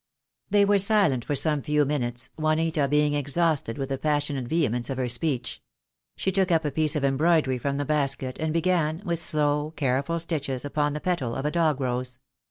[0.49, 4.97] They were silent for some few minutes, Juanita being exhausted with the passionate vehemence of
[4.97, 5.61] her speech.
[6.17, 10.17] She took up a piece of embroidery from the basket, and began, with slow, careful
[10.17, 12.17] stitches, upon the petal of a dog rose.